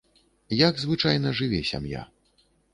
Як 0.69 0.81
звычайна 0.85 1.35
жыве 1.43 1.61
сям'я? 1.75 2.01